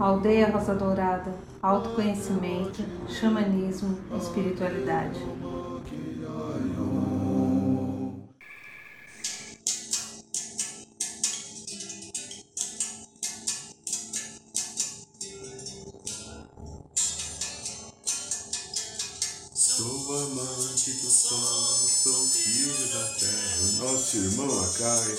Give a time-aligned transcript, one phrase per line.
[0.00, 5.20] Aldeia Rosa Dourada, autoconhecimento, xamanismo, espiritualidade.
[19.80, 23.92] Sou amante do sol, sou filho da terra.
[23.92, 25.16] Nosso irmão Acai,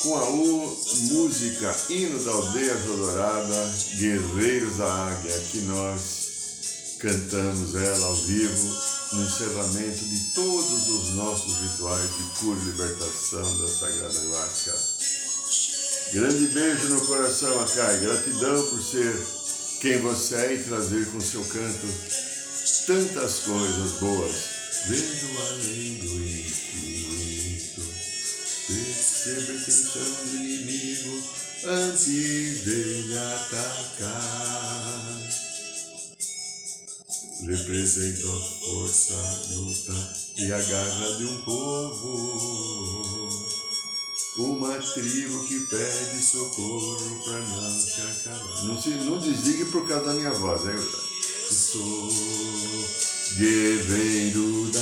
[0.00, 8.16] com a música Hino da Aldeia Dourada, Guerreiros da Águia, que nós cantamos ela ao
[8.16, 8.76] vivo
[9.12, 14.74] no encerramento de todos os nossos rituais de cura e libertação da Sagrada Ayahuasca.
[16.12, 17.98] Grande beijo no coração, Acai.
[18.00, 19.14] Gratidão por ser
[19.80, 21.86] quem você é e trazer com seu canto
[22.86, 24.36] tantas coisas boas.
[24.86, 26.97] Vendo além do infinito,
[29.36, 31.22] quem são o inimigo
[31.64, 34.08] antes dele atacar.
[37.46, 39.94] Representa a força, a luta
[40.36, 43.28] e a garra de um povo.
[44.38, 48.64] Uma tribo que pede socorro para não se acabar.
[48.64, 51.08] Não, se, não desligue por causa da minha voz, verdade
[51.50, 52.08] sou
[53.36, 54.80] guerreiro da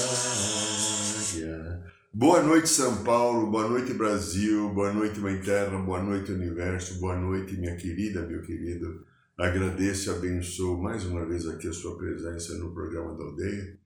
[1.19, 1.96] águia.
[2.19, 7.14] Boa noite, São Paulo, boa noite, Brasil, boa noite, Mãe Terra, boa noite, Universo, boa
[7.14, 9.06] noite, minha querida, meu querido.
[9.36, 13.78] Agradeço e abençoo mais uma vez aqui a sua presença no programa da aldeia.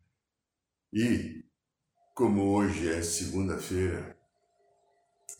[0.92, 1.44] E,
[2.14, 4.16] como hoje é segunda-feira,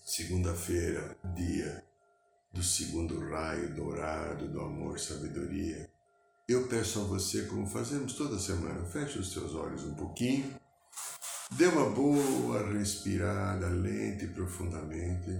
[0.04, 1.84] segunda-feira, dia
[2.52, 5.88] do segundo raio dourado do amor, sabedoria,
[6.48, 10.59] eu peço a você, como fazemos toda semana, feche os seus olhos um pouquinho,
[11.52, 15.30] dê uma boa respirada lenta e profundamente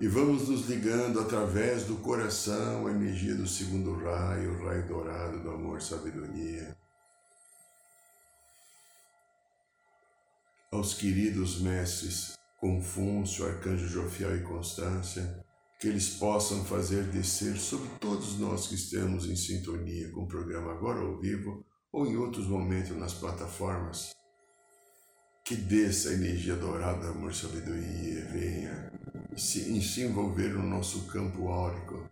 [0.00, 5.42] e vamos nos ligando através do coração a energia do segundo raio, o raio dourado
[5.42, 6.74] do amor sabedoria.
[10.72, 15.44] Aos queridos mestres Confúcio, Arcanjo Jofiel e Constância,
[15.78, 20.72] que eles possam fazer descer sobre todos nós que estamos em sintonia com o programa
[20.72, 24.14] agora ao vivo ou em outros momentos nas plataformas.
[25.44, 28.92] Que desça a energia dourada, amor, sabedoria, venha
[29.36, 32.08] se, se envolver no nosso campo áurico,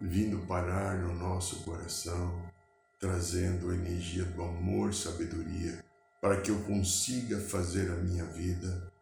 [0.00, 2.50] vindo parar no nosso coração,
[2.98, 5.84] trazendo a energia do amor, sabedoria,
[6.20, 8.92] para que eu consiga fazer a minha vida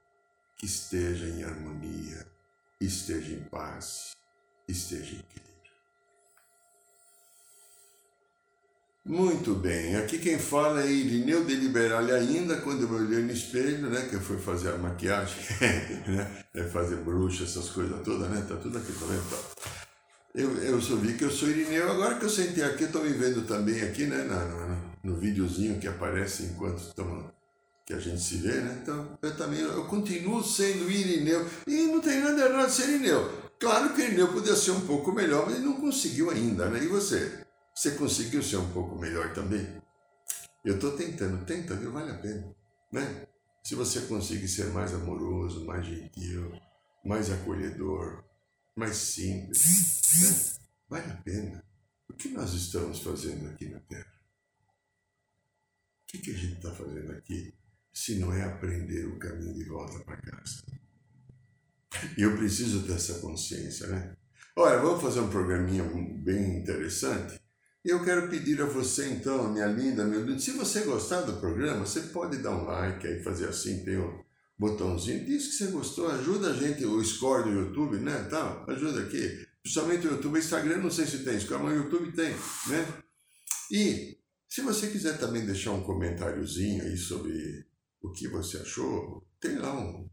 [0.56, 2.30] que esteja em harmonia
[2.80, 4.16] esteja em paz,
[4.66, 5.50] esteja em equilíbrio.
[9.10, 13.91] Muito bem, aqui quem fala é Irineu de Liberale ainda, quando eu olhei no espelho,
[13.91, 15.34] né, que eu fui fazer a maquiagem,
[16.06, 19.25] né, é fazer bruxa, essas coisas todas, né, tá tudo aqui, tá vendo?
[20.32, 23.09] Eu, eu só vi que eu sou Irineu, agora que eu sentei aqui, estou me
[23.09, 24.22] vendo também aqui, né,
[25.03, 27.25] no, no videozinho que aparece enquanto estamos
[27.84, 28.78] que a gente se vê, né?
[28.81, 33.28] Então, eu também, eu continuo sendo Irineu, e não tem nada errado ser Irineu.
[33.59, 36.78] Claro que Irineu podia ser um pouco melhor, mas ele não conseguiu ainda, né?
[36.81, 37.50] E você?
[37.80, 39.66] Você conseguiu ser um pouco melhor também?
[40.62, 41.91] Eu estou tentando, tenta, viu?
[41.91, 42.54] Vale a pena,
[42.92, 43.26] né?
[43.64, 46.52] Se você conseguir ser mais amoroso, mais gentil,
[47.02, 48.22] mais acolhedor,
[48.76, 50.69] mais simples, né?
[50.90, 51.64] vale a pena.
[52.06, 54.12] O que nós estamos fazendo aqui na Terra?
[56.02, 57.54] O que, que a gente está fazendo aqui?
[57.94, 60.62] se não é aprender o caminho de volta para casa.
[62.16, 64.14] E eu preciso dessa consciência, né?
[64.54, 65.82] Olha, vamos fazer um programinha
[66.22, 67.40] bem interessante.
[67.82, 71.86] Eu quero pedir a você, então, minha linda, meu lindo, se você gostar do programa,
[71.86, 74.22] você pode dar um like aí, fazer assim, tem um
[74.58, 79.00] botãozinho, diz que você gostou, ajuda a gente, o score do YouTube, né, tal, ajuda
[79.00, 79.46] aqui.
[79.62, 83.02] Principalmente o YouTube, Instagram, não sei se tem score, mas o YouTube tem, né?
[83.70, 87.66] E se você quiser também deixar um comentáriozinho aí sobre
[88.02, 90.10] o que você achou, tem lá um,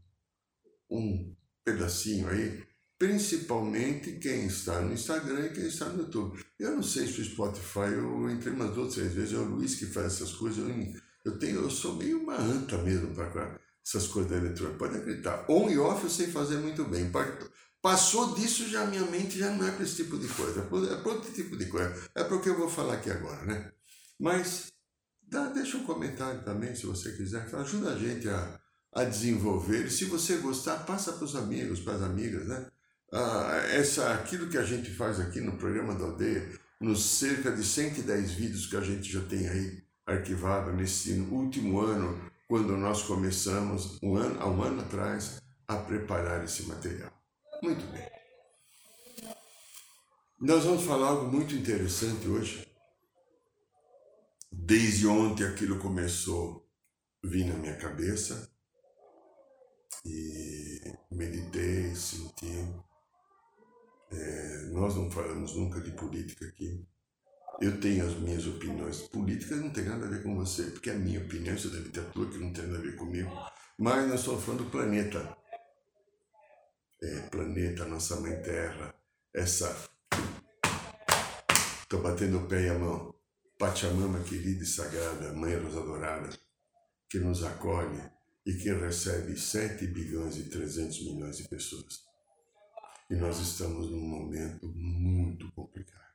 [0.90, 2.62] um pedacinho aí,
[2.98, 6.47] principalmente quem está no Instagram e quem está no YouTube.
[6.58, 9.76] Eu não sei se o Spotify, eu entrei umas duas, três vezes, é o Luiz
[9.76, 10.94] que faz essas coisas, eu,
[11.24, 15.46] eu, tenho, eu sou meio uma anta mesmo para essas coisas da eletrônica, pode acreditar.
[15.48, 17.12] On e off eu sei fazer muito bem.
[17.80, 21.12] Passou disso, já minha mente já não é para esse tipo de coisa, é para
[21.12, 21.94] outro tipo de coisa.
[22.14, 23.72] É porque eu vou falar aqui agora, né?
[24.18, 24.72] Mas
[25.30, 27.54] Dá, deixa um comentário também, se você quiser.
[27.54, 28.60] Ajuda a gente a,
[28.94, 29.86] a desenvolver.
[29.86, 32.66] E se você gostar, passa para os amigos, para as amigas, né?
[33.12, 36.48] Ah, essa, aquilo que a gente faz aqui no programa da aldeia,
[36.80, 42.30] nos cerca de 110 vídeos que a gente já tem aí arquivado nesse último ano,
[42.46, 47.12] quando nós começamos, um ano, há um ano atrás, a preparar esse material.
[47.62, 48.08] Muito bem.
[50.40, 52.66] Nós vamos falar algo muito interessante hoje.
[54.50, 56.66] Desde ontem aquilo começou
[57.24, 58.50] a vir na minha cabeça
[60.04, 62.87] e meditei, senti.
[64.10, 66.86] É, nós não falamos nunca de política aqui.
[67.60, 69.02] Eu tenho as minhas opiniões.
[69.08, 71.90] Política não tem nada a ver com você, porque é a minha opinião, isso deve
[71.90, 73.30] ter a tua, que não tem nada a ver comigo.
[73.78, 75.36] Mas nós estamos falando do planeta.
[77.02, 78.94] É, planeta, nossa mãe Terra,
[79.34, 79.88] essa.
[81.82, 83.14] Estou batendo o pé e a mão.
[83.58, 86.30] Pachamama querida e sagrada, Mãe Rosa Dourada,
[87.10, 88.00] que nos acolhe
[88.46, 92.07] e que recebe 7 bilhões e 300 milhões de pessoas.
[93.10, 96.14] E nós estamos num momento muito complicado.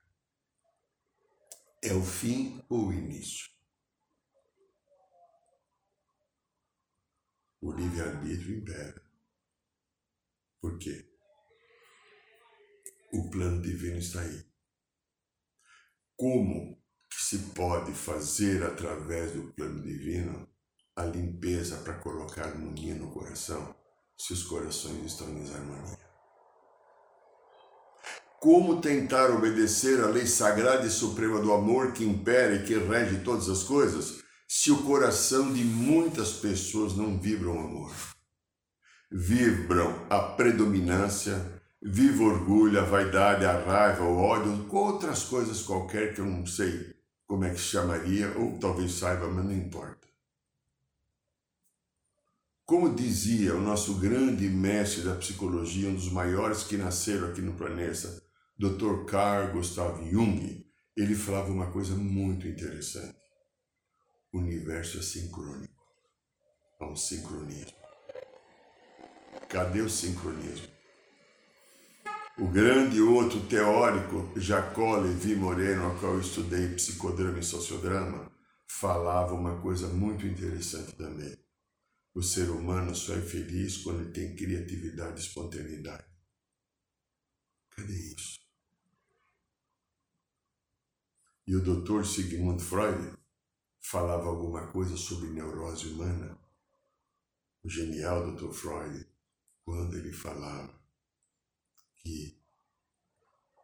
[1.81, 3.51] É o fim ou o início?
[7.59, 9.03] O livre-arbítrio impera.
[10.61, 11.09] Por quê?
[13.11, 14.45] O plano divino está aí.
[16.15, 16.79] Como
[17.11, 20.47] se pode fazer através do plano divino
[20.95, 23.75] a limpeza para colocar harmonia no coração
[24.15, 26.12] se os corações estão em desarmonia?
[28.43, 33.21] Como tentar obedecer à lei sagrada e suprema do amor que impera e que rege
[33.23, 37.93] todas as coisas se o coração de muitas pessoas não vibra o amor?
[39.09, 46.13] vibram a predominância, viva o orgulho, a vaidade, a raiva, o ódio, outras coisas qualquer
[46.13, 46.93] que eu não sei
[47.25, 50.05] como é que se chamaria, ou talvez saiba, mas não importa.
[52.65, 57.53] Como dizia o nosso grande mestre da psicologia, um dos maiores que nasceram aqui no
[57.53, 58.22] planeta,
[58.57, 59.05] Dr.
[59.05, 60.63] Carl Gustav Jung,
[60.95, 63.17] ele falava uma coisa muito interessante.
[64.31, 65.83] O universo é sincrônico.
[66.79, 67.73] Há um sincronismo.
[69.49, 70.67] Cadê o sincronismo?
[72.37, 78.31] O grande outro teórico, Jacó Levi Moreno, a qual eu estudei psicodrama e sociodrama,
[78.67, 81.37] falava uma coisa muito interessante também.
[82.15, 86.05] O ser humano só é feliz quando tem criatividade e espontaneidade.
[87.71, 88.42] Cadê isso?
[91.45, 93.17] E o doutor Sigmund Freud
[93.79, 96.37] falava alguma coisa sobre neurose humana.
[97.63, 99.07] O genial doutor Freud
[99.65, 100.73] quando ele falava
[101.95, 102.37] que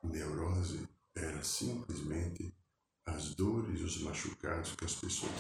[0.04, 2.54] neurose era simplesmente
[3.06, 5.31] as dores os machucados que as pessoas.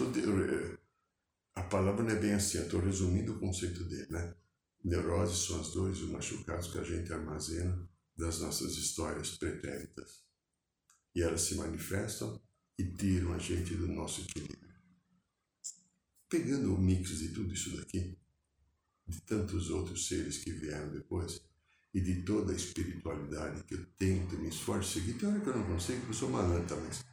[1.55, 4.35] A palavra não é bem assim, estou resumindo o conceito dele, né?
[4.83, 10.23] Neurose são as dores os machucados que a gente armazena das nossas histórias pretéritas.
[11.15, 12.39] E elas se manifestam
[12.77, 14.69] e tiram a gente do nosso equilíbrio.
[16.29, 18.17] Pegando o mix de tudo isso daqui,
[19.07, 21.41] de tantos outros seres que vieram depois
[21.93, 25.13] e de toda a espiritualidade que eu tento, me esforço seguir.
[25.13, 27.03] Tem hora que eu não consigo, eu sou malanta, mas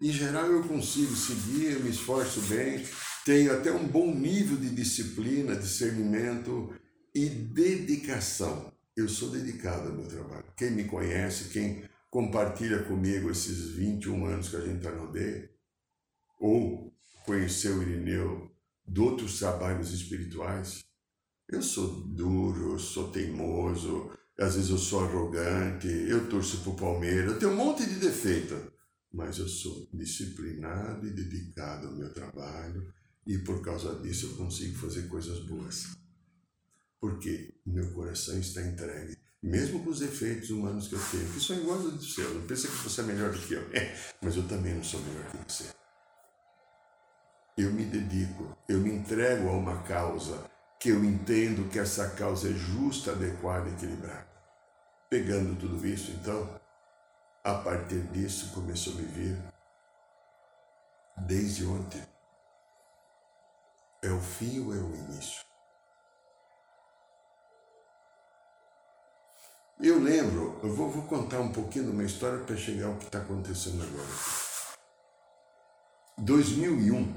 [0.00, 2.86] em geral eu consigo seguir, eu me esforço bem,
[3.24, 6.74] tenho até um bom nível de disciplina, discernimento
[7.14, 8.72] e dedicação.
[8.94, 10.44] Eu sou dedicado ao meu trabalho.
[10.56, 15.50] Quem me conhece, quem compartilha comigo esses 21 anos que a gente está no aldeia,
[16.38, 16.94] ou
[17.24, 18.50] conheceu o Irineu
[18.86, 20.84] de outros trabalhos espirituais,
[21.48, 26.76] eu sou duro, eu sou teimoso, às vezes eu sou arrogante, eu torço para o
[26.76, 28.72] Palmeiras, eu tenho um monte de defeito,
[29.12, 32.92] mas eu sou disciplinado e dedicado ao meu trabalho
[33.26, 35.96] e por causa disso eu consigo fazer coisas boas.
[37.00, 41.56] Porque meu coração está entregue, mesmo com os defeitos humanos que eu tenho, que são
[41.56, 42.34] iguais ao do seu.
[42.34, 45.00] Não pensa que você é melhor do que eu, é, mas eu também não sou
[45.00, 45.64] melhor que você.
[47.56, 50.44] Eu me dedico, eu me entrego a uma causa
[50.78, 54.26] que eu entendo que essa causa é justa, adequada e equilibrada.
[55.08, 56.60] Pegando tudo isso, então,
[57.42, 59.38] a partir disso começou a me vir
[61.18, 62.02] desde ontem.
[64.02, 65.44] É o fim ou é o início?
[69.78, 73.04] Eu lembro, eu vou, vou contar um pouquinho da minha história para chegar ao que
[73.04, 74.08] está acontecendo agora.
[76.16, 77.14] 2001,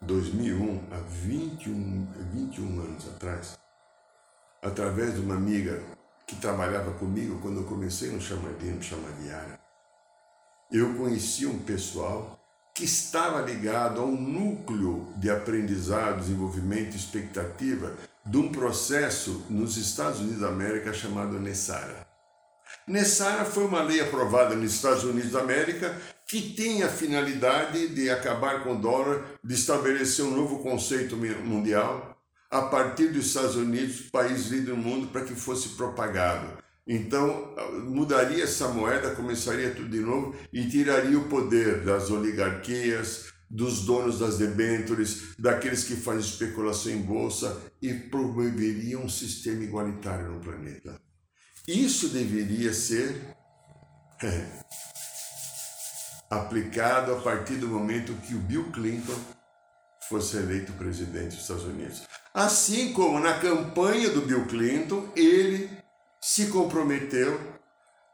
[0.00, 3.58] 2001, há 21, 21 anos atrás,
[4.62, 5.82] através de uma amiga
[6.26, 9.58] que trabalhava comigo quando eu comecei no chamadinho, no chamadiário,
[10.72, 12.40] eu conheci um pessoal
[12.74, 17.94] que estava ligado a um núcleo de aprendizado, desenvolvimento expectativa
[18.30, 22.06] de um processo nos Estados Unidos da América chamado Nessara.
[22.86, 25.96] Nessara foi uma lei aprovada nos Estados Unidos da América
[26.28, 32.16] que tem a finalidade de acabar com o dólar, de estabelecer um novo conceito mundial
[32.48, 36.56] a partir dos Estados Unidos, país líder do mundo, para que fosse propagado.
[36.86, 37.52] Então
[37.84, 44.20] mudaria essa moeda, começaria tudo de novo e tiraria o poder das oligarquias, dos donos
[44.20, 51.00] das debêntures, daqueles que fazem especulação em bolsa e promoveria um sistema igualitário no planeta.
[51.66, 53.20] Isso deveria ser
[56.30, 59.18] aplicado a partir do momento que o Bill Clinton
[60.08, 62.02] fosse eleito presidente dos Estados Unidos.
[62.32, 65.68] Assim como na campanha do Bill Clinton, ele
[66.20, 67.40] se comprometeu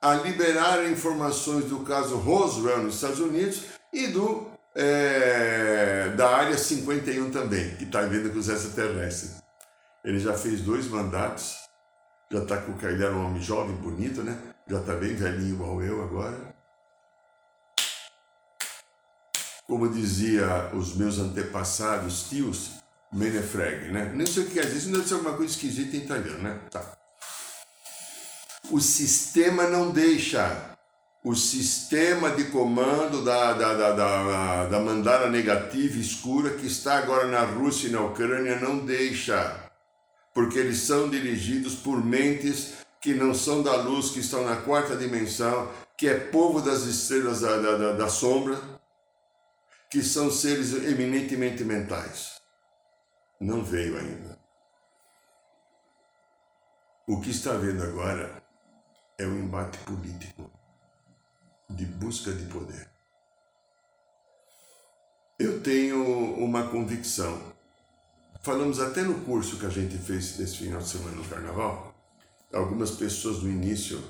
[0.00, 4.45] a liberar informações do caso Roswell nos Estados Unidos e do
[4.76, 9.42] é, da área 51 também, que está vendo com os extraterrestres.
[10.04, 11.56] Ele já fez dois mandatos,
[12.30, 14.38] já está com ele era um homem jovem, bonito, né?
[14.68, 16.54] Já está bem velhinho igual eu agora.
[19.66, 22.72] Como dizia os meus antepassados, tios,
[23.12, 24.12] Menefreg, né?
[24.14, 26.60] Nem sei o que quer dizer, isso deve ser alguma coisa esquisita em italiano, né?
[26.70, 26.96] Tá.
[28.70, 30.75] O sistema não deixa
[31.26, 37.26] o sistema de comando da, da, da, da, da mandala negativa escura que está agora
[37.26, 39.68] na Rússia e na Ucrânia não deixa,
[40.32, 44.94] porque eles são dirigidos por mentes que não são da luz, que estão na quarta
[44.94, 45.68] dimensão,
[45.98, 48.60] que é povo das estrelas da, da, da, sombra,
[49.90, 52.40] que são seres eminentemente mentais.
[53.40, 54.38] Não veio ainda.
[57.08, 58.44] O que está vendo agora
[59.18, 60.55] é um embate político
[61.68, 62.88] de busca de poder.
[65.38, 66.02] Eu tenho
[66.36, 67.38] uma convicção.
[68.42, 71.94] Falamos até no curso que a gente fez nesse final de semana no Carnaval.
[72.52, 74.02] Algumas pessoas no início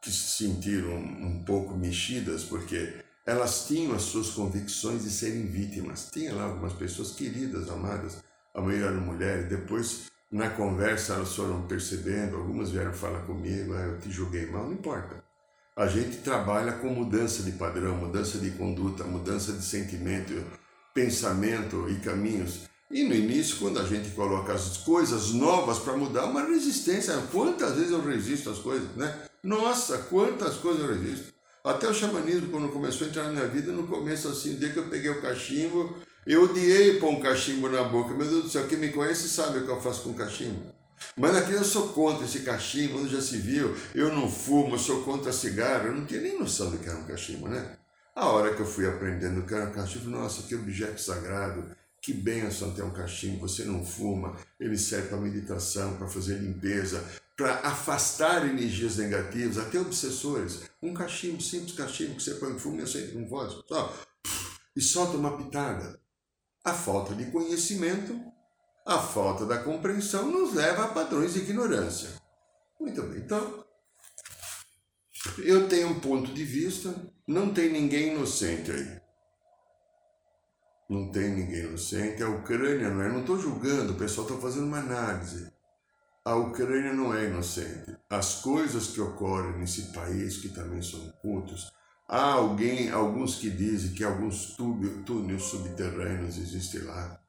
[0.00, 6.08] que se sentiram um pouco mexidas porque elas tinham as suas convicções de serem vítimas.
[6.12, 8.22] Tinha lá algumas pessoas queridas, amadas,
[8.54, 9.48] a maioria eram mulheres.
[9.48, 14.64] Depois, na conversa, elas foram percebendo, algumas vieram falar comigo, ah, eu te julguei mal,
[14.64, 15.25] não importa.
[15.78, 20.32] A gente trabalha com mudança de padrão, mudança de conduta, mudança de sentimento,
[20.94, 22.60] pensamento e caminhos.
[22.90, 27.14] E no início, quando a gente coloca as coisas novas para mudar, uma resistência.
[27.30, 29.14] Quantas vezes eu resisto às coisas, né?
[29.44, 31.34] Nossa, quantas coisas eu resisto.
[31.62, 34.78] Até o xamanismo, quando começou a entrar na minha vida, no começo, assim, desde que
[34.78, 35.94] eu peguei o cachimbo,
[36.26, 38.14] eu odiei pôr um cachimbo na boca.
[38.14, 40.74] Meu Deus do céu, quem me conhece sabe o que eu faço com cachimbo.
[41.16, 44.78] Mas aqui eu sou contra esse cachimbo, onde já se viu, eu não fumo, eu
[44.78, 47.76] sou contra cigarro, eu não tinha nem noção do que era um cachimbo, né?
[48.14, 51.64] A hora que eu fui aprendendo o que era um cachimbo, nossa, que objeto sagrado,
[52.00, 57.04] que benção ter um cachimbo, você não fuma, ele serve para meditação, para fazer limpeza,
[57.36, 60.62] para afastar energias negativas, até obsessores.
[60.82, 63.94] Um cachimbo, simples cachimbo que você põe em fumo e acende com voz, só,
[64.74, 66.00] e solta uma pitada.
[66.64, 68.18] A falta de conhecimento
[68.86, 72.10] a falta da compreensão nos leva a padrões de ignorância.
[72.78, 73.64] Muito bem, então,
[75.38, 76.94] eu tenho um ponto de vista,
[77.26, 79.00] não tem ninguém inocente aí.
[80.88, 82.22] Não tem ninguém inocente.
[82.22, 85.50] A Ucrânia não é, não estou julgando, o pessoal está fazendo uma análise.
[86.24, 87.96] A Ucrânia não é inocente.
[88.08, 91.72] As coisas que ocorrem nesse país, que também são cultos,
[92.08, 94.56] há alguém, alguns que dizem que alguns
[95.04, 97.20] túneis subterrâneos existem lá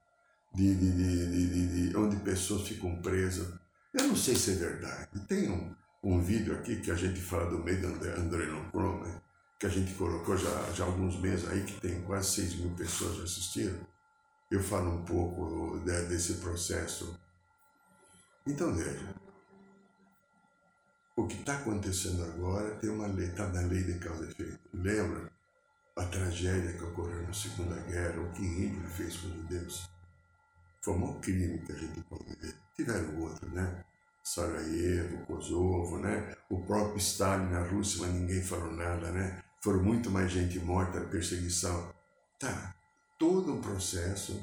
[0.58, 3.48] de, de, de, de, onde pessoas ficam presas.
[3.94, 5.20] Eu não sei se é verdade.
[5.28, 9.22] Tem um, um vídeo aqui que a gente fala do meio do André, André Chrome,
[9.60, 12.72] que a gente colocou já, já há alguns meses aí, que tem quase 6 mil
[12.72, 13.80] pessoas já assistiram.
[14.50, 17.16] Eu falo um pouco de, desse processo.
[18.48, 19.14] Então veja,
[21.16, 24.60] o que está acontecendo agora tem uma lei, está na lei de causa e efeito.
[24.74, 25.32] Lembra
[25.96, 29.97] a tragédia que ocorreu na Segunda Guerra, o que Hitler fez com os judeus?
[30.81, 32.55] Foi um crime que a gente pode ver.
[32.75, 33.84] Tiveram outro, né?
[34.24, 36.36] Sarajevo, Kosovo, né?
[36.50, 39.41] O próprio Stalin na Rússia, mas ninguém falou nada, né?
[39.62, 41.93] Foram muito mais gente morta, perseguição.
[42.39, 42.75] Tá,
[43.17, 44.39] todo um processo.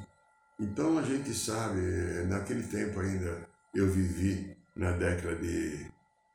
[0.59, 1.81] Então a gente sabe,
[2.29, 5.87] naquele tempo ainda eu vivi na década de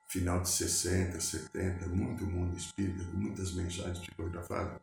[0.07, 4.79] final de 60, 70, muito mundo espírita, muitas mensagens psicografadas.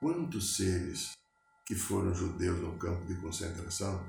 [0.00, 1.16] Quantos seres
[1.64, 4.04] que foram judeus no campo de concentração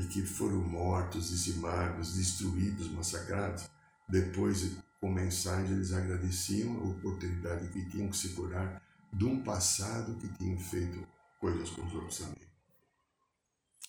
[0.00, 3.68] e que foram mortos, dizimados, destruídos, massacrados,
[4.08, 10.18] depois, com mensagem, eles agradeciam a oportunidade que tinham que se curar de um passado
[10.18, 11.06] que tinham feito
[11.38, 12.48] coisas com os outros também.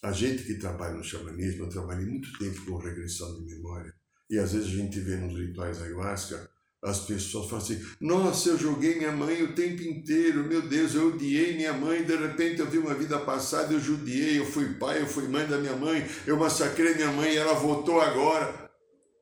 [0.03, 3.96] A gente que trabalha no xamanismo, eu trabalhei muito tempo com regressão de memória,
[4.30, 6.50] e às vezes a gente vê nos rituais ayahuasca
[6.84, 11.10] as pessoas falam assim: Nossa, eu joguei minha mãe o tempo inteiro, meu Deus, eu
[11.10, 12.04] odiei minha mãe.
[12.04, 15.46] De repente eu vi uma vida passada, eu judiei, eu fui pai, eu fui mãe
[15.46, 18.72] da minha mãe, eu massacrei minha mãe e ela voltou agora.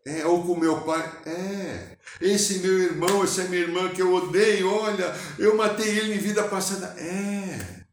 [0.08, 1.22] É, ou com meu pai.
[1.26, 1.98] É.
[2.22, 6.44] Esse meu irmão, essa minha irmã que eu odeio, olha, eu matei ele em vida
[6.48, 6.96] passada.
[6.98, 7.86] É.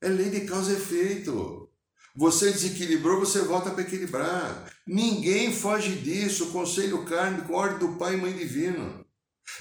[0.00, 1.70] É lei de causa e efeito.
[2.16, 4.71] Você desequilibrou, você volta para equilibrar.
[4.86, 6.52] Ninguém foge disso.
[6.52, 9.06] Conselho kármico, ordem do Pai e Mãe Divino.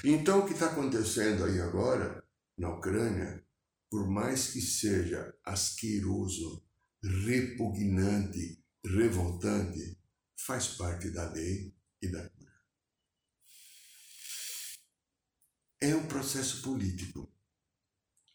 [0.03, 2.23] Então, o que está acontecendo aí agora,
[2.57, 3.45] na Ucrânia,
[3.89, 6.65] por mais que seja asqueroso,
[7.25, 9.99] repugnante, revoltante,
[10.39, 12.51] faz parte da lei e da cura.
[15.81, 17.31] É um processo político.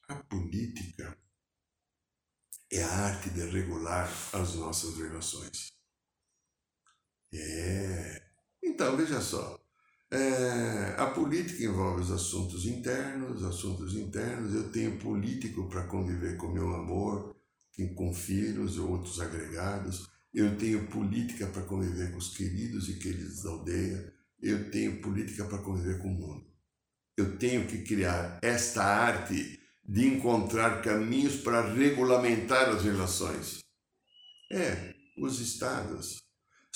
[0.08, 1.18] A política
[2.70, 5.75] é a arte de regular as nossas relações.
[7.32, 8.22] É.
[8.62, 9.58] Então, veja só.
[10.10, 14.54] É, a política envolve os assuntos internos, assuntos internos.
[14.54, 17.36] Eu tenho político para conviver com meu amor,
[17.94, 20.08] com filhos ou outros agregados.
[20.32, 24.12] Eu tenho política para conviver com os queridos e queridas da aldeia.
[24.40, 26.46] Eu tenho política para conviver com o mundo.
[27.16, 33.60] Eu tenho que criar esta arte de encontrar caminhos para regulamentar as relações.
[34.52, 36.25] É, os estados.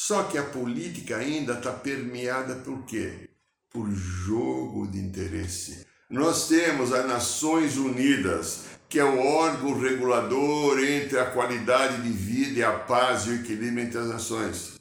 [0.03, 3.29] Só que a política ainda está permeada por quê?
[3.71, 5.85] Por jogo de interesse.
[6.09, 12.61] Nós temos as Nações Unidas, que é o órgão regulador entre a qualidade de vida
[12.61, 14.81] e a paz e o equilíbrio entre as nações.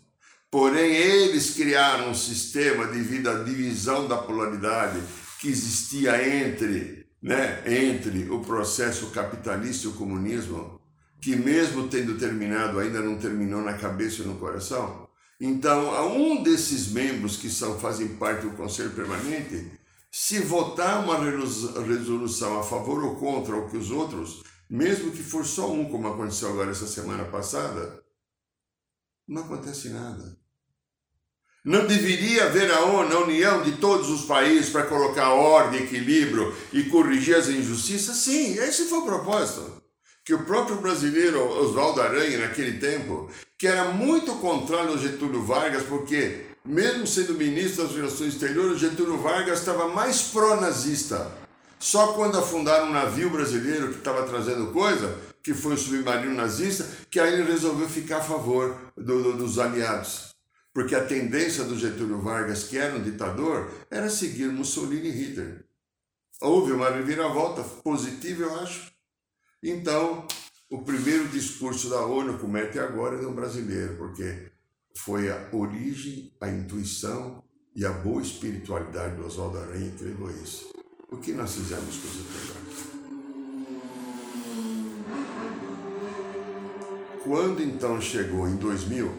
[0.50, 5.02] Porém, eles criaram um sistema devido à divisão da polaridade
[5.42, 10.80] que existia entre né, entre o processo capitalista e o comunismo,
[11.20, 15.09] que mesmo tendo terminado, ainda não terminou na cabeça e no coração.
[15.40, 19.72] Então, a um desses membros que são, fazem parte do Conselho Permanente,
[20.12, 25.46] se votar uma resolução a favor ou contra o que os outros, mesmo que for
[25.46, 28.04] só um, como aconteceu agora essa semana passada,
[29.28, 30.38] não acontece nada.
[31.64, 36.56] Não deveria haver a ONU, a união de todos os países para colocar ordem, equilíbrio
[36.74, 38.18] e corrigir as injustiças?
[38.18, 39.80] Sim, esse foi o propósito.
[40.24, 45.84] Que o próprio brasileiro Oswaldo Aranha, naquele tempo, que era muito contrário ao Getúlio Vargas,
[45.84, 51.32] porque, mesmo sendo ministro das Relações Exteriores, Getúlio Vargas estava mais pró-nazista.
[51.80, 56.86] Só quando afundaram um navio brasileiro que estava trazendo coisa, que foi um submarino nazista,
[57.10, 60.36] que aí ele resolveu ficar a favor do, do, dos aliados.
[60.74, 65.66] Porque a tendência do Getúlio Vargas, que era um ditador, era seguir Mussolini e Hitler.
[66.42, 68.92] Houve uma reviravolta positiva, eu acho.
[69.62, 70.26] Então,
[70.70, 74.52] o primeiro discurso da ONU, como é agora, é de um brasileiro, porque
[74.96, 77.44] foi a origem, a intuição
[77.76, 80.72] e a boa espiritualidade do Oswaldo Aranha levou isso.
[81.12, 82.60] O que nós fizemos com os agora?
[87.24, 89.12] Quando então chegou em 2000,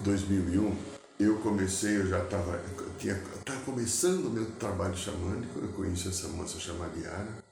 [0.00, 0.76] 2001,
[1.20, 2.60] eu comecei, eu já estava
[2.98, 7.44] tinha tava começando o meu trabalho xamânico, eu conheci essa moça chamada Yara.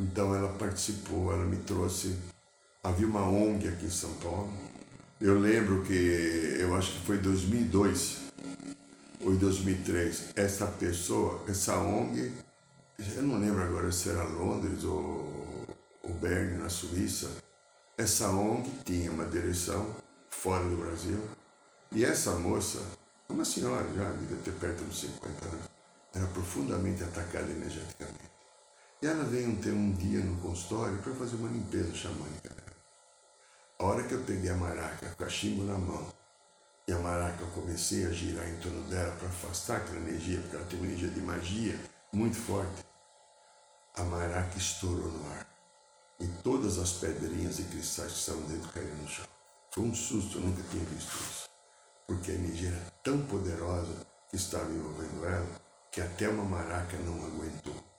[0.00, 2.16] Então ela participou, ela me trouxe.
[2.82, 4.50] Havia uma ONG aqui em São Paulo.
[5.20, 5.92] Eu lembro que,
[6.58, 8.20] eu acho que foi 2002
[9.20, 12.32] ou 2003, essa pessoa, essa ONG,
[13.14, 15.66] eu não lembro agora se era Londres ou,
[16.02, 17.30] ou Bern, na Suíça,
[17.98, 19.94] essa ONG tinha uma direção
[20.30, 21.20] fora do Brasil.
[21.92, 22.80] E essa moça,
[23.28, 25.68] uma senhora já, devia ter perto dos 50 anos,
[26.14, 28.29] era profundamente atacada energeticamente.
[29.02, 32.54] E ela veio ter um dia no consultório para fazer uma limpeza xamânica.
[33.78, 36.12] A hora que eu peguei a maraca, a cachimbo na mão,
[36.86, 40.56] e a maraca eu comecei a girar em torno dela para afastar aquela energia, porque
[40.56, 41.80] ela tem uma energia de magia
[42.12, 42.84] muito forte,
[43.94, 45.46] a maraca estourou no ar.
[46.18, 49.24] E todas as pedrinhas e cristais que estavam dentro caíram no chão.
[49.70, 51.48] Foi um susto, eu nunca tinha visto isso.
[52.06, 55.48] Porque a energia era tão poderosa que estava envolvendo ela
[55.90, 57.89] que até uma maraca não aguentou.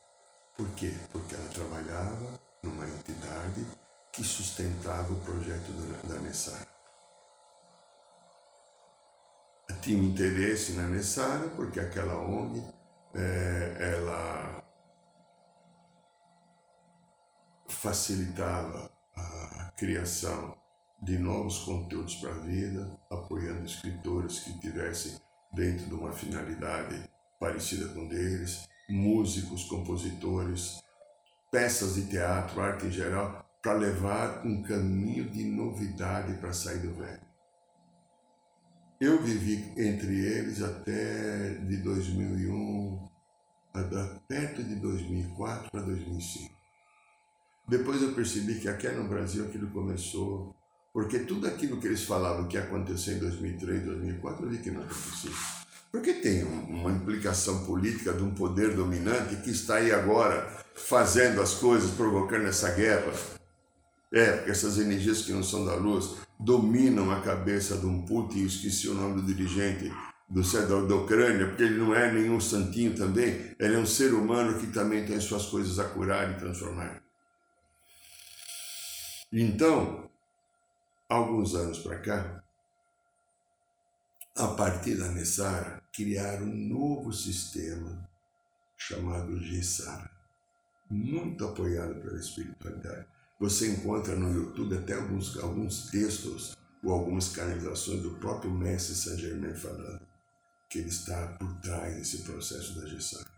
[0.57, 0.93] Por quê?
[1.11, 3.65] Porque ela trabalhava numa entidade
[4.11, 5.71] que sustentava o projeto
[6.07, 6.67] da Nessara.
[9.81, 12.61] Tinha interesse na Nessara porque aquela ONG
[13.15, 14.63] é, ela
[17.67, 20.55] facilitava a criação
[21.01, 25.19] de novos conteúdos para a vida, apoiando escritores que tivessem
[25.51, 27.09] dentro de uma finalidade
[27.39, 30.81] parecida com deles, músicos, compositores,
[31.51, 36.93] peças de teatro, arte em geral, para levar um caminho de novidade para sair do
[36.93, 37.21] velho.
[38.99, 43.09] Eu vivi entre eles até de 2001,
[44.27, 46.53] perto de 2004 para 2005.
[47.67, 50.55] Depois eu percebi que aqui no Brasil aquilo começou
[50.93, 54.71] Porque tudo aquilo que eles falavam que ia acontecer em 2003, 2004, eu vi que
[54.71, 55.60] não aconteceu.
[55.91, 61.55] Porque tem uma implicação política de um poder dominante que está aí agora fazendo as
[61.55, 63.11] coisas, provocando essa guerra.
[64.13, 68.45] É, porque essas energias que não são da luz dominam a cabeça de um Putin,
[68.45, 69.91] esqueci o nome do dirigente
[70.29, 74.13] do, da, da Ucrânia, porque ele não é nenhum santinho também, ele é um ser
[74.13, 77.03] humano que também tem suas coisas a curar e transformar.
[79.31, 80.09] Então,
[81.07, 82.43] alguns anos para cá,
[84.35, 88.09] a partir da Nessara, criaram um novo sistema
[88.77, 90.09] chamado Gessara,
[90.89, 93.05] muito apoiado pela espiritualidade.
[93.39, 99.19] Você encontra no YouTube até alguns, alguns textos ou algumas canalizações do próprio mestre Saint
[99.19, 100.01] Germain falando
[100.69, 103.29] que ele está por trás desse processo da Gessara.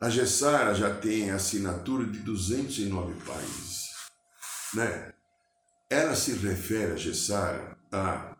[0.00, 3.90] A Gessara já tem assinatura de 209 países.
[4.74, 5.14] Né?
[5.88, 8.33] Ela se refere a Gessara a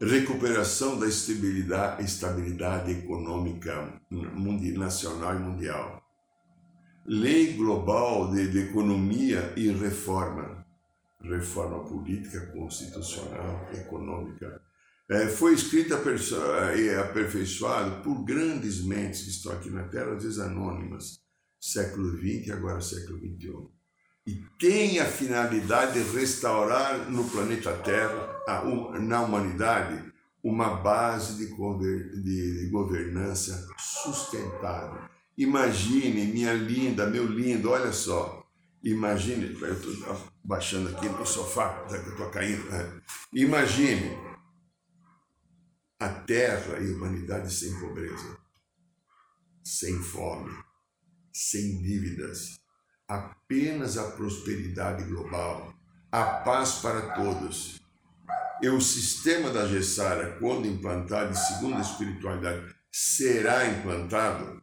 [0.00, 4.00] recuperação da estabilidade, estabilidade econômica
[4.76, 6.02] nacional e mundial,
[7.04, 10.64] lei global de, de economia e reforma,
[11.20, 14.60] reforma política, constitucional, econômica.
[15.10, 16.00] É, foi escrita
[16.76, 21.18] e aperfeiçoada por grandes mentes que estão aqui na Terra, às vezes anônimas,
[21.58, 23.77] século XX e agora século XXI
[24.28, 28.28] e tem a finalidade de restaurar no planeta Terra,
[29.00, 30.12] na humanidade,
[30.44, 35.00] uma base de, governança sustentável.
[35.38, 38.46] Imagine, minha linda, meu lindo, olha só.
[38.84, 42.64] Imagine, eu estou baixando aqui no sofá, já que eu estou caindo.
[42.66, 43.00] Né?
[43.32, 44.14] Imagine
[45.98, 48.36] a Terra e a humanidade sem pobreza,
[49.64, 50.54] sem fome,
[51.32, 52.58] sem dívidas,
[53.08, 55.74] apenas a prosperidade global,
[56.12, 57.80] a paz para todos.
[58.60, 64.60] E o sistema da Gessara, quando implantado, segundo a espiritualidade, será implantado,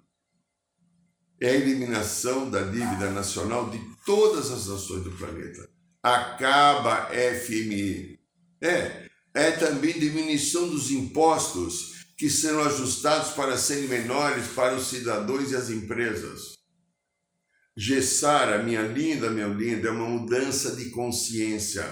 [1.42, 5.70] é a eliminação da dívida nacional de todas as nações do planeta.
[6.04, 8.20] Acaba FMI.
[8.62, 15.52] É, é também diminuição dos impostos que serão ajustados para serem menores para os cidadãos
[15.52, 16.55] e as empresas.
[17.78, 21.84] Gessara, minha linda, meu lindo, é uma mudança de consciência.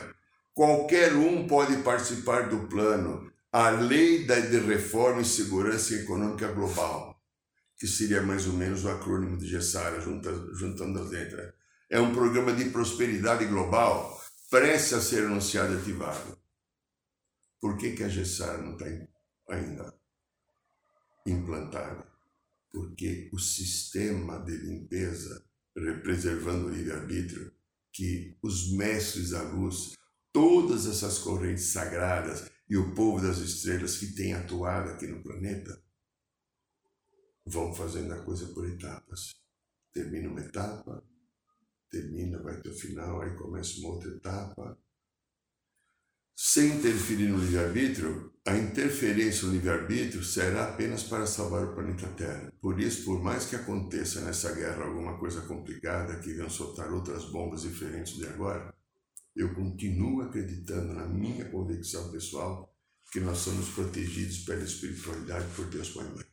[0.53, 3.29] Qualquer um pode participar do plano.
[3.51, 7.21] A Lei de Reforma e Segurança Econômica Global,
[7.77, 11.53] que seria mais ou menos o acrônimo de Gessara, juntando as letras.
[11.89, 14.19] É um programa de prosperidade global
[14.49, 16.37] prestes a ser anunciado e ativado.
[17.59, 18.85] Por que, que a Gessara não está
[19.49, 19.93] ainda
[21.25, 22.07] implantada?
[22.71, 25.43] Porque o sistema de limpeza
[25.73, 27.51] preservando o livre-arbítrio,
[27.91, 29.93] que os mestres da luz,
[30.31, 35.81] todas essas correntes sagradas e o povo das estrelas que tem atuado aqui no planeta,
[37.45, 39.35] vão fazendo a coisa por etapas.
[39.91, 41.03] Termina uma etapa,
[41.89, 44.79] termina, vai até o final, aí começa uma outra etapa,
[46.35, 52.51] sem interferir no livre-arbítrio, a interferência no livre-arbítrio será apenas para salvar o planeta Terra.
[52.59, 57.25] Por isso, por mais que aconteça nessa guerra alguma coisa complicada, que venham soltar outras
[57.25, 58.73] bombas diferentes de agora,
[59.35, 62.73] eu continuo acreditando na minha convicção pessoal
[63.11, 66.25] que nós somos protegidos pela espiritualidade por Deus Pai Mãe.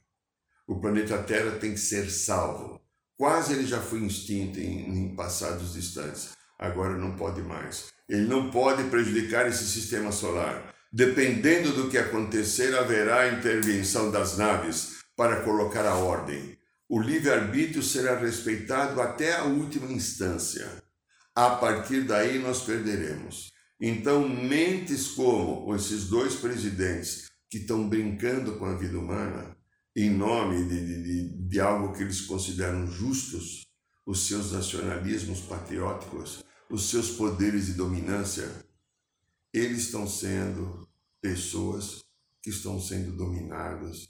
[0.66, 2.80] O planeta Terra tem que ser salvo.
[3.16, 6.30] Quase ele já foi extinto em, em passados distantes.
[6.60, 7.86] Agora não pode mais.
[8.06, 10.74] Ele não pode prejudicar esse sistema solar.
[10.92, 16.58] Dependendo do que acontecer, haverá intervenção das naves para colocar a ordem.
[16.86, 20.68] O livre-arbítrio será respeitado até a última instância.
[21.34, 23.50] A partir daí, nós perderemos.
[23.80, 29.56] Então, mentes como esses dois presidentes que estão brincando com a vida humana,
[29.96, 33.62] em nome de, de, de algo que eles consideram justos,
[34.04, 38.48] os seus nacionalismos patrióticos, os seus poderes de dominância,
[39.52, 40.88] eles estão sendo
[41.20, 42.04] pessoas
[42.40, 44.08] que estão sendo dominadas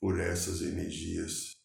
[0.00, 1.56] por essas energias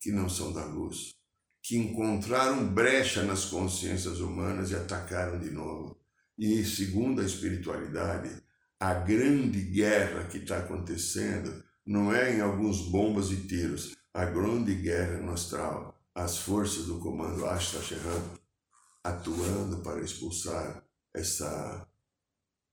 [0.00, 1.16] que não são da luz,
[1.60, 5.98] que encontraram brecha nas consciências humanas e atacaram de novo.
[6.38, 8.30] E segundo a espiritualidade,
[8.78, 14.74] a grande guerra que está acontecendo não é em alguns bombas e tiros, a grande
[14.76, 18.45] guerra no astral, as forças do comando Ashta Sheram
[19.08, 21.88] atuando para expulsar essa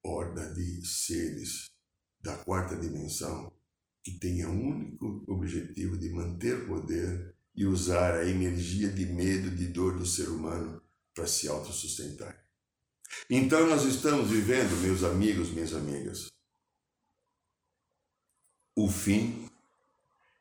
[0.03, 1.71] horda de seres
[2.19, 3.53] da quarta dimensão
[4.03, 9.67] que tenha o único objetivo de manter poder e usar a energia de medo, de
[9.67, 10.81] dor do ser humano
[11.13, 12.43] para se autossustentar.
[13.29, 16.31] Então nós estamos vivendo, meus amigos, minhas amigas,
[18.75, 19.47] o fim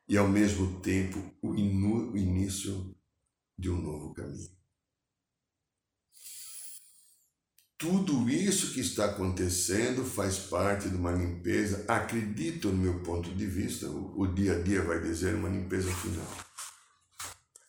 [0.07, 2.95] e ao mesmo tempo o, o início
[3.57, 4.52] de um novo caminho.
[7.83, 13.45] Tudo isso que está acontecendo faz parte de uma limpeza, acredito no meu ponto de
[13.45, 16.25] vista, o, dia a dia vai dizer uma limpeza final.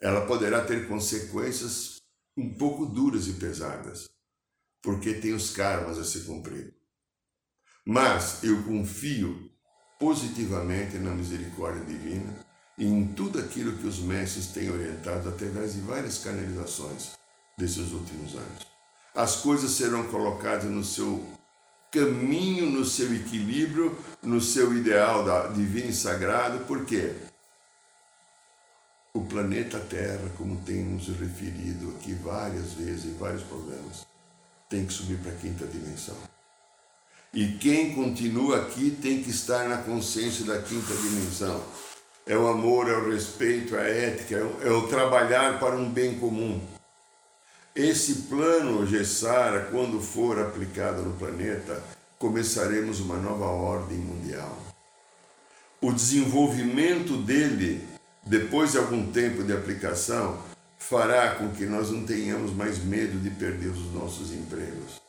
[0.01, 1.97] Ela poderá ter consequências
[2.37, 4.09] um pouco duras e pesadas,
[4.81, 6.73] porque tem os karmas a ser cumprido.
[7.85, 9.51] Mas eu confio
[9.99, 12.39] positivamente na misericórdia divina
[12.79, 17.15] e em tudo aquilo que os mestres têm orientado através de várias canalizações
[17.59, 18.74] desses últimos anos.
[19.15, 21.25] As coisas serão colocadas no seu
[21.93, 27.15] caminho, no seu equilíbrio, no seu ideal da divino e sagrado, por quê?
[29.15, 34.05] O planeta Terra, como temos referido aqui várias vezes em vários programas,
[34.69, 36.17] tem que subir para a quinta dimensão.
[37.33, 41.63] E quem continua aqui tem que estar na consciência da quinta dimensão.
[42.27, 45.77] É o amor, é o respeito, é a ética, é o, é o trabalhar para
[45.77, 46.61] um bem comum.
[47.75, 51.83] Esse plano Gessara, quando for aplicado no planeta,
[52.19, 54.57] começaremos uma nova ordem mundial.
[55.81, 57.87] O desenvolvimento dele,
[58.25, 60.39] depois de algum tempo de aplicação,
[60.79, 65.05] fará com que nós não tenhamos mais medo de perder os nossos empregos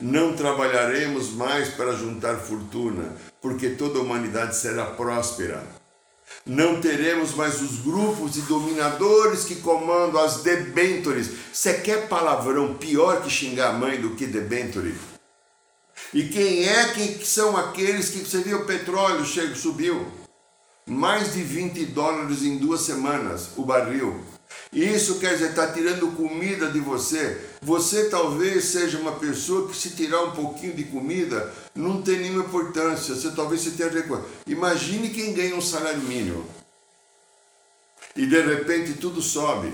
[0.00, 5.62] não trabalharemos mais para juntar fortuna, porque toda a humanidade será próspera.
[6.46, 11.30] Não teremos mais os grupos de dominadores que comandam as debentures.
[11.52, 14.94] Você quer palavrão pior que xingar a mãe do que debenture?
[16.12, 20.06] E quem é que são aqueles que você viu o petróleo chegou, subiu?
[20.86, 24.22] Mais de 20 dólares em duas semanas o barril.
[24.72, 27.40] Isso quer dizer, está tirando comida de você.
[27.64, 32.44] Você talvez seja uma pessoa que se tirar um pouquinho de comida, não tem nenhuma
[32.44, 33.14] importância.
[33.14, 34.26] Você talvez se tenha recurso.
[34.46, 36.46] Imagine quem ganha um salário mínimo.
[38.14, 39.72] E de repente tudo sobe.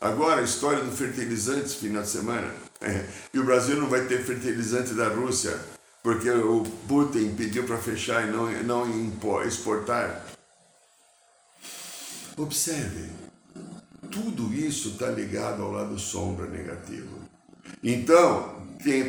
[0.00, 2.54] Agora a história do fertilizante final de semana.
[2.80, 5.60] É, e o Brasil não vai ter fertilizante da Rússia,
[6.02, 10.24] porque o Putin pediu para fechar e não, não exportar.
[12.36, 13.10] Observe,
[14.10, 17.18] tudo isso está ligado ao lado sombra negativo.
[17.82, 18.58] Então,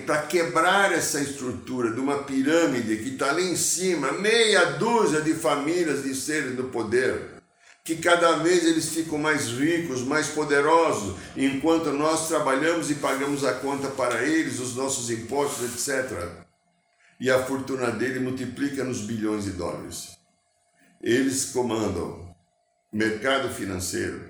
[0.05, 5.33] para quebrar essa estrutura de uma pirâmide que está lá em cima, meia dúzia de
[5.35, 7.39] famílias de seres do poder,
[7.83, 13.53] que cada vez eles ficam mais ricos, mais poderosos, enquanto nós trabalhamos e pagamos a
[13.53, 16.29] conta para eles, os nossos impostos, etc.
[17.19, 20.17] E a fortuna dele multiplica nos bilhões de dólares.
[21.01, 22.35] Eles comandam
[22.91, 24.28] mercado financeiro,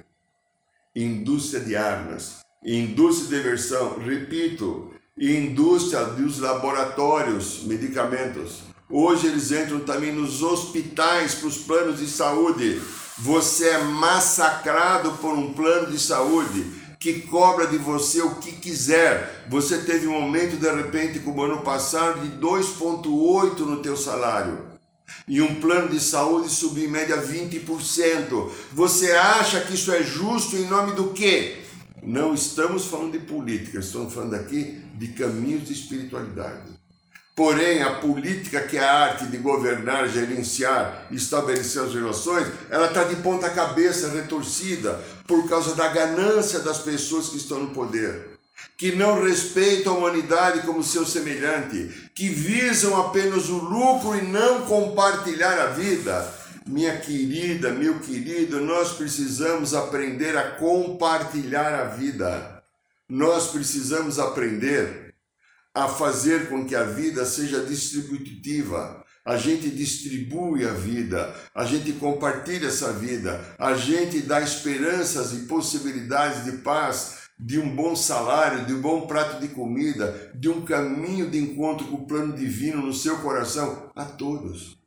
[0.96, 8.64] indústria de armas, indústria de diversão, repito, indústria dos laboratórios, medicamentos.
[8.90, 12.82] Hoje eles entram também nos hospitais para os planos de saúde.
[13.20, 16.66] Você é massacrado por um plano de saúde
[17.00, 19.46] que cobra de você o que quiser.
[19.50, 24.69] Você teve um aumento de repente como ano passado de 2.8 no teu salário
[25.28, 28.52] e um plano de saúde subir em média 20%.
[28.74, 31.58] Você acha que isso é justo em nome do quê?
[32.02, 36.80] Não estamos falando de política, estamos falando aqui de caminhos de espiritualidade.
[37.36, 43.06] Porém, a política, que é a arte de governar, gerenciar, estabelecer as relações, ela está
[43.06, 48.39] de ponta cabeça, retorcida, por causa da ganância das pessoas que estão no poder
[48.80, 54.66] que não respeitam a humanidade como seu semelhante, que visam apenas o lucro e não
[54.66, 56.34] compartilhar a vida.
[56.66, 62.64] Minha querida, meu querido, nós precisamos aprender a compartilhar a vida.
[63.10, 65.14] Nós precisamos aprender
[65.76, 69.04] a fazer com que a vida seja distributiva.
[69.26, 75.48] A gente distribui a vida, a gente compartilha essa vida, a gente dá esperanças e
[75.48, 80.66] possibilidades de paz de um bom salário, de um bom prato de comida, de um
[80.66, 84.78] caminho de encontro com o plano divino no seu coração, a todos.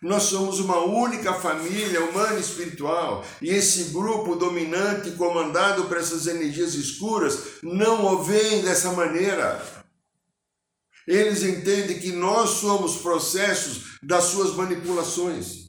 [0.00, 6.28] Nós somos uma única família humana e espiritual, e esse grupo dominante, comandado por essas
[6.28, 9.60] energias escuras, não o veem dessa maneira.
[11.08, 15.65] Eles entendem que nós somos processos das suas manipulações.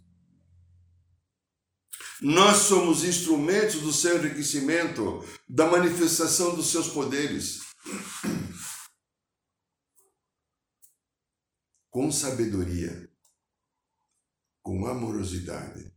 [2.21, 7.61] Nós somos instrumentos do seu enriquecimento, da manifestação dos seus poderes.
[11.91, 13.07] Com sabedoria,
[14.63, 15.93] com amorosidade,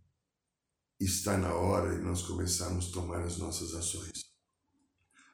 [0.98, 4.30] está na hora de nós começarmos a tomar as nossas ações.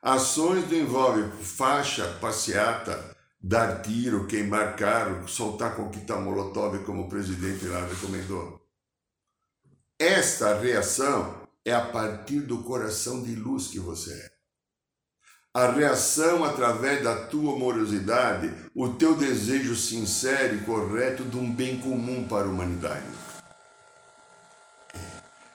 [0.00, 7.66] Ações do envolve faixa, passeata, dar tiro, queimar carro, soltar coquetel molotov, como o presidente
[7.66, 8.65] lá recomendou.
[9.98, 14.30] Esta reação é a partir do coração de luz que você é.
[15.54, 21.80] A reação através da tua amorosidade, o teu desejo sincero e correto de um bem
[21.80, 23.06] comum para a humanidade.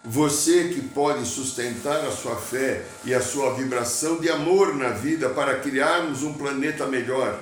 [0.03, 5.29] Você que pode sustentar a sua fé e a sua vibração de amor na vida
[5.29, 7.39] para criarmos um planeta melhor,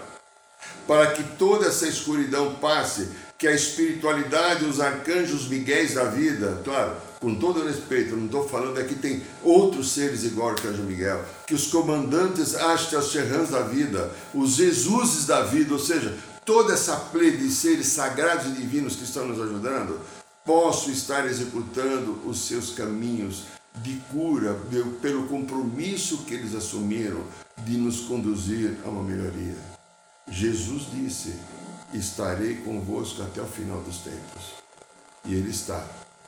[0.86, 3.10] para que toda essa escuridão passe,
[3.40, 8.78] que a espiritualidade, os arcanjos miguéis da vida, claro, com todo respeito, não estou falando
[8.78, 14.12] aqui tem outros seres igual que Arcanjo Miguel, que os comandantes Ashtas Serrans da vida,
[14.34, 19.06] os Jesuses da vida, ou seja, toda essa play de seres sagrados e divinos que
[19.06, 20.02] estão nos ajudando,
[20.46, 23.44] posso estar executando os seus caminhos
[23.82, 24.58] de cura
[25.02, 27.24] pelo compromisso que eles assumiram
[27.66, 29.56] de nos conduzir a uma melhoria.
[30.28, 31.36] Jesus disse:
[31.94, 34.54] Estarei convosco até o final dos tempos.
[35.26, 35.84] E Ele está.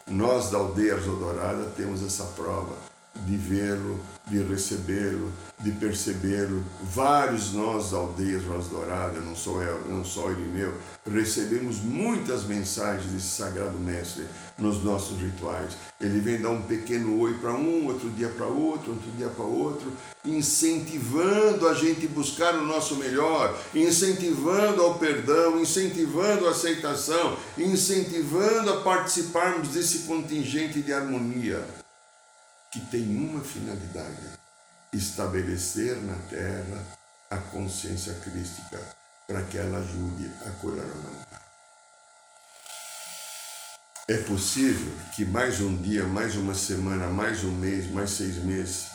[0.08, 6.64] Nós da aldeia Dourada temos essa prova de vê-lo, de recebê-lo, de percebê-lo.
[6.82, 10.74] Vários nós, aldeias Rosa Dourada, não sou eu, não só Irineu,
[11.06, 14.26] recebemos muitas mensagens desse Sagrado Mestre
[14.58, 15.74] nos nossos rituais.
[16.00, 19.46] Ele vem dar um pequeno oi para um, outro dia para outro, outro dia para
[19.46, 19.92] outro,
[20.26, 28.82] incentivando a gente buscar o nosso melhor, incentivando ao perdão, incentivando a aceitação, incentivando a
[28.82, 31.81] participarmos desse contingente de harmonia
[32.72, 34.40] que tem uma finalidade:
[34.94, 36.88] estabelecer na Terra
[37.30, 38.80] a consciência crística
[39.28, 41.42] para que ela ajude a curar a humanidade.
[44.08, 48.88] É possível que mais um dia, mais uma semana, mais um mês, mais seis meses,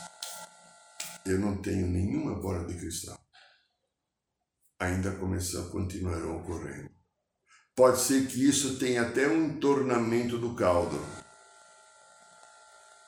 [1.24, 3.18] eu não tenho nenhuma bola de cristal.
[4.78, 6.90] Ainda começar, continuarão ocorrendo.
[7.74, 10.98] Pode ser que isso tenha até um entornamento do caldo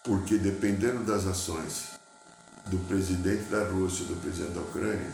[0.03, 1.99] porque dependendo das ações
[2.67, 5.13] do presidente da Rússia, do presidente da Ucrânia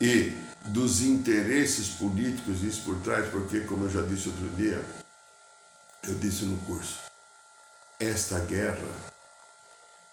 [0.00, 0.32] e
[0.66, 4.84] dos interesses políticos isso por trás, porque como eu já disse outro dia,
[6.04, 6.98] eu disse no curso,
[7.98, 8.88] esta guerra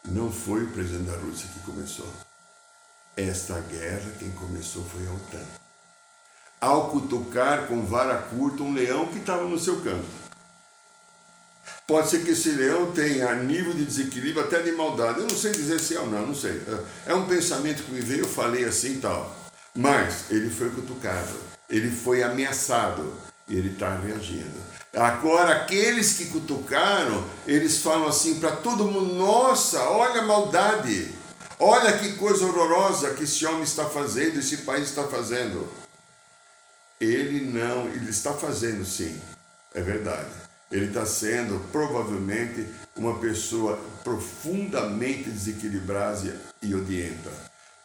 [0.05, 2.11] não foi o presidente da Rússia que começou.
[3.15, 5.45] Esta guerra quem começou foi a OTAN.
[6.59, 10.22] Ao cutucar com vara curta um leão que estava no seu campo.
[11.85, 15.19] Pode ser que esse leão tenha nível de desequilíbrio até de maldade.
[15.19, 16.61] Eu não sei dizer se é ou não, não sei.
[17.05, 19.35] É um pensamento que me veio, eu falei assim e tal.
[19.75, 21.35] Mas ele foi cutucado,
[21.69, 23.13] ele foi ameaçado
[23.49, 24.63] e ele está reagindo.
[24.95, 31.11] Agora, aqueles que cutucaram, eles falam assim para todo mundo: nossa, olha a maldade,
[31.59, 35.67] olha que coisa horrorosa que esse homem está fazendo, esse país está fazendo.
[37.01, 39.19] Ele não, ele está fazendo sim,
[39.73, 47.31] é verdade ele está sendo provavelmente uma pessoa profundamente desequilibrada e odienta.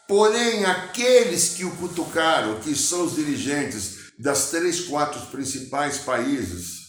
[0.07, 6.88] Porém, aqueles que o cutucaram, que são os dirigentes das três, quatro principais países,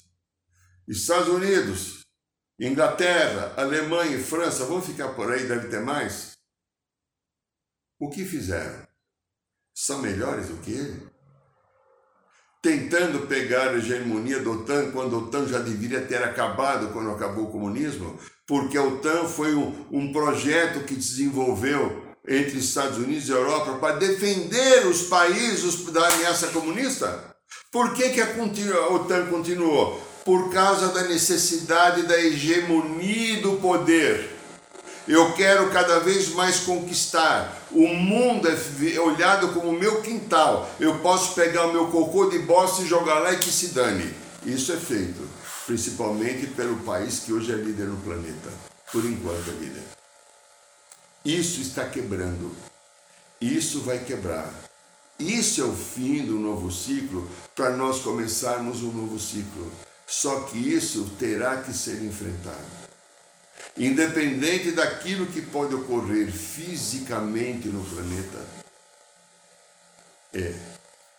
[0.87, 1.99] Estados Unidos,
[2.59, 6.31] Inglaterra, Alemanha e França, vão ficar por aí, deve ter mais.
[7.99, 8.87] O que fizeram?
[9.73, 11.08] São melhores do que ele?
[12.61, 17.45] Tentando pegar a hegemonia da OTAN, quando a OTAN já deveria ter acabado quando acabou
[17.45, 23.31] o comunismo, porque a OTAN foi um, um projeto que desenvolveu entre Estados Unidos e
[23.31, 27.35] Europa para defender os países da ameaça comunista.
[27.71, 29.99] Por que, que a, a OTAN continuou?
[30.25, 34.38] Por causa da necessidade da hegemonia do poder.
[35.09, 37.67] Eu quero cada vez mais conquistar.
[37.71, 40.69] O mundo é olhado como meu quintal.
[40.79, 44.13] Eu posso pegar o meu cocô de bosta e jogar lá e que se dane.
[44.45, 45.27] Isso é feito,
[45.65, 48.51] principalmente pelo país que hoje é líder no planeta.
[48.91, 49.83] Por enquanto é líder.
[51.25, 52.55] Isso está quebrando.
[53.41, 54.53] Isso vai quebrar.
[55.17, 59.71] Isso é o fim do novo ciclo para nós começarmos um novo ciclo.
[60.05, 62.78] Só que isso terá que ser enfrentado
[63.79, 68.39] independente daquilo que pode ocorrer fisicamente no planeta.
[70.33, 70.53] É,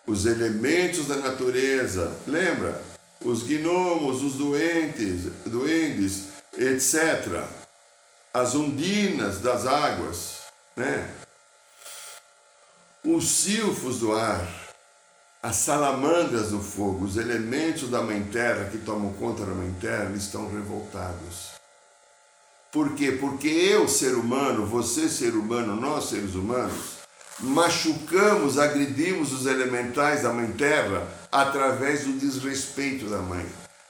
[0.06, 2.80] os elementos da natureza, lembra?
[3.24, 6.24] Os gnomos, os doentes, duendes,
[6.56, 7.44] etc.
[8.32, 10.40] As ondinas das águas,
[10.76, 11.10] né?
[13.02, 14.46] Os silfos do ar,
[15.42, 20.12] as salamandras do fogo, os elementos da Mãe Terra que tomam conta da Mãe Terra,
[20.14, 21.59] estão revoltados
[22.72, 23.12] Por quê?
[23.12, 27.00] Porque eu, ser humano, você, ser humano, nós, seres humanos,
[27.40, 33.44] machucamos, agredimos os elementais da Mãe Terra através do desrespeito da Mãe.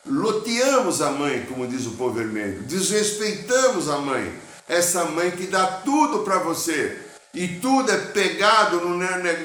[0.06, 4.32] Loteamos a Mãe, como diz o povo vermelho, desrespeitamos a Mãe,
[4.66, 6.98] essa Mãe que dá tudo para você,
[7.34, 8.98] e tudo é pegado no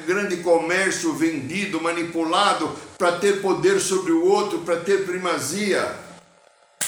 [0.07, 5.93] grande comércio, vendido, manipulado para ter poder sobre o outro, para ter primazia.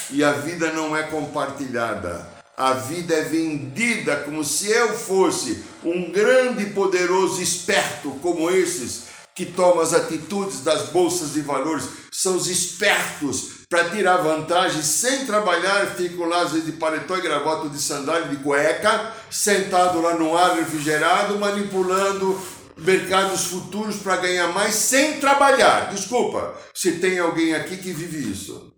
[0.10, 2.37] E a vida não é compartilhada.
[2.58, 9.04] A vida é vendida como se eu fosse um grande e poderoso esperto como esses
[9.36, 15.28] que tomam as atitudes das bolsas de valores, são os espertos para tirar vantagem sem
[15.28, 20.16] trabalhar, ficam lá às vezes de paletó e gravata, de sandália, de cueca, sentado lá
[20.16, 22.42] no ar refrigerado, manipulando
[22.76, 25.94] mercados futuros para ganhar mais sem trabalhar.
[25.94, 28.74] Desculpa, se tem alguém aqui que vive isso.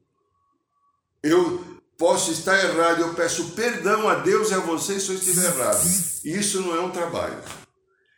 [1.23, 5.53] Eu posso estar errado, eu peço perdão a Deus e a vocês se eu estiver
[5.53, 5.85] errado.
[6.23, 7.37] Isso não é um trabalho.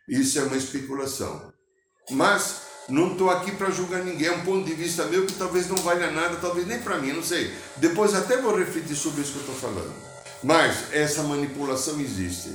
[0.07, 1.51] Isso é uma especulação.
[2.11, 5.67] Mas não estou aqui para julgar ninguém, é um ponto de vista meu que talvez
[5.67, 7.51] não valha nada, talvez nem para mim, não sei.
[7.77, 9.93] Depois até vou refletir sobre isso que eu estou falando.
[10.43, 12.51] Mas essa manipulação existe.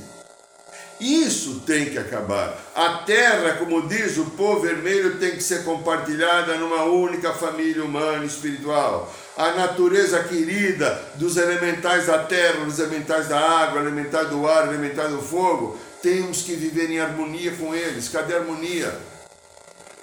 [0.99, 2.57] Isso tem que acabar.
[2.75, 8.23] A terra, como diz o povo vermelho, tem que ser compartilhada numa única família humana
[8.23, 9.13] e espiritual.
[9.37, 15.11] A natureza querida dos elementais da terra, dos elementais da água, elementais do ar, elementais
[15.11, 18.09] do fogo, temos que viver em harmonia com eles.
[18.09, 18.97] Cadê a harmonia?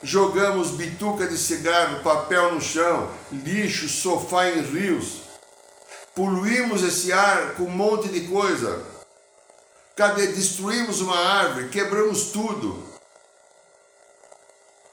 [0.05, 5.23] jogamos bituca de cigarro, papel no chão, lixo, sofá em rios.
[6.15, 8.83] Poluímos esse ar com um monte de coisa.
[9.97, 10.29] Cadê?
[10.29, 12.83] Destruímos uma árvore, quebramos tudo.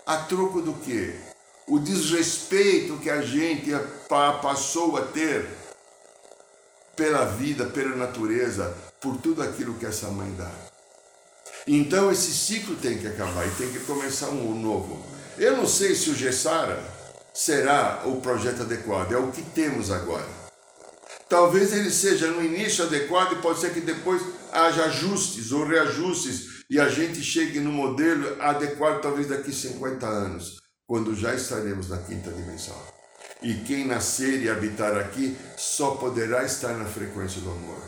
[0.06, 1.16] A troco do quê?
[1.68, 3.72] O desrespeito que a gente
[4.08, 5.48] passou a ter
[6.96, 10.52] pela vida, pela natureza, por tudo aquilo que essa mãe dá.
[11.66, 15.04] Então esse ciclo tem que acabar e tem que começar um novo.
[15.38, 16.84] Eu não sei se o Gessara
[17.34, 20.28] será o projeto adequado, é o que temos agora.
[21.30, 24.22] Talvez ele seja no início adequado e pode ser que depois
[24.52, 30.62] haja ajustes ou reajustes e a gente chegue no modelo adequado talvez daqui 50 anos,
[30.88, 32.76] quando já estaremos na quinta dimensão.
[33.42, 37.82] E quem nascer e habitar aqui só poderá estar na frequência do amor.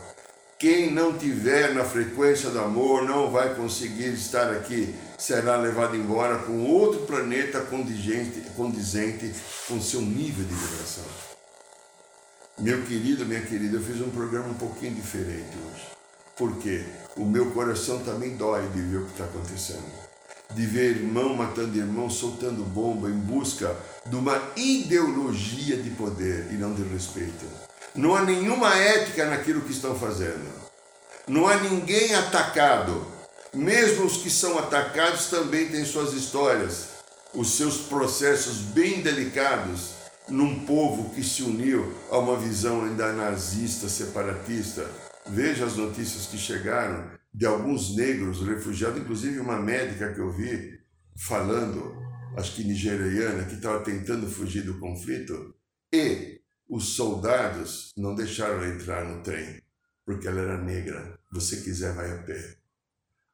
[0.58, 6.38] Quem não tiver na frequência do amor não vai conseguir estar aqui, será levado embora
[6.38, 9.32] para um outro planeta condizente, condizente
[9.68, 11.04] com seu nível de vibração.
[12.58, 15.93] Meu querido, minha querida, eu fiz um programa um pouquinho diferente hoje.
[16.36, 16.84] Porque
[17.16, 20.04] o meu coração também dói de ver o que está acontecendo.
[20.50, 23.74] De ver irmão matando irmão, soltando bomba em busca
[24.06, 27.46] de uma ideologia de poder e não de respeito.
[27.94, 30.50] Não há nenhuma ética naquilo que estão fazendo.
[31.28, 33.06] Não há ninguém atacado.
[33.52, 36.88] Mesmo os que são atacados também têm suas histórias,
[37.32, 39.90] os seus processos bem delicados
[40.28, 44.84] num povo que se uniu a uma visão ainda nazista, separatista.
[45.26, 50.78] Veja as notícias que chegaram de alguns negros refugiados, inclusive uma médica que eu vi
[51.16, 51.96] falando,
[52.36, 55.54] acho que nigeriana, que estava tentando fugir do conflito,
[55.92, 59.62] e os soldados não deixaram ela entrar no trem,
[60.04, 61.18] porque ela era negra.
[61.32, 62.56] Você quiser, vai a pé.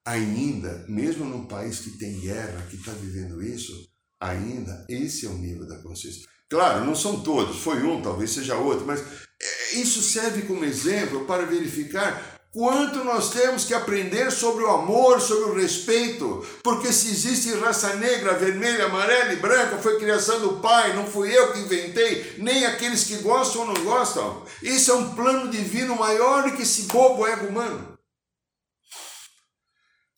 [0.04, 5.38] Ainda, mesmo num país que tem guerra, que está vivendo isso, ainda esse é o
[5.38, 6.26] nível da consciência.
[6.50, 11.24] Claro, não são todos, foi um, talvez seja outro, mas é, isso serve como exemplo
[11.24, 17.08] para verificar Quanto nós temos que aprender sobre o amor, sobre o respeito, porque se
[17.08, 21.60] existe raça negra, vermelha, amarela e branca, foi criação do Pai, não fui eu que
[21.60, 24.44] inventei, nem aqueles que gostam ou não gostam.
[24.60, 27.96] Isso é um plano divino maior do que esse bobo ego humano.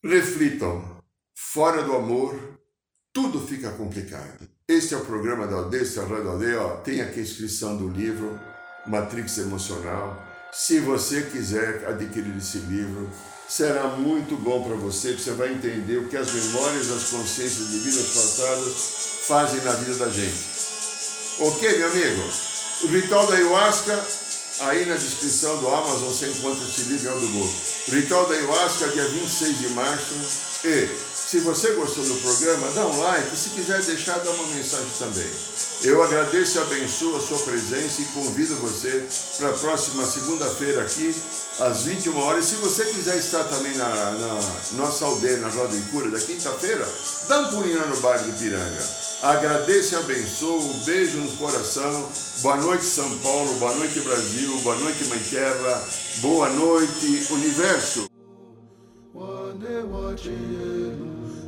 [0.03, 1.03] Reflitam,
[1.35, 2.59] fora do amor,
[3.13, 4.49] tudo fica complicado.
[4.73, 5.85] Este é o programa da Aldeia,
[6.27, 8.39] Aldeia, tem aqui a inscrição do livro
[8.85, 10.21] Matrix Emocional
[10.53, 13.09] se você quiser adquirir esse livro,
[13.49, 17.79] será muito bom para você, você vai entender o que as memórias das consciências de
[17.79, 18.73] vidas passadas
[19.27, 20.37] fazem na vida da gente.
[21.39, 22.23] Ok, meu amigo?
[22.83, 23.99] O ritual da ayahuasca,
[24.59, 27.53] aí na descrição do Amazon você encontra esse livro do Google.
[27.87, 30.13] Ritual da ayahuasca, dia 26 de março.
[30.65, 30.87] E
[31.33, 33.35] se você gostou do programa, dá um like.
[33.35, 35.27] Se quiser deixar, dá uma mensagem também.
[35.81, 39.03] Eu agradeço e abençoo a sua presença e convido você
[39.39, 41.15] para a próxima segunda-feira aqui,
[41.59, 42.45] às 21 horas.
[42.45, 44.39] Se você quiser estar também na, na
[44.73, 46.87] nossa aldeia, na Roda em Cura, da quinta-feira,
[47.27, 48.89] dá um pulinho no bairro de Piranga.
[49.23, 50.59] Agradeço e abençoo.
[50.59, 52.11] Um beijo no coração.
[52.43, 53.51] Boa noite, São Paulo.
[53.55, 54.55] Boa noite, Brasil.
[54.59, 55.83] Boa noite, Mãe Terra.
[56.21, 58.05] Boa noite, Universo.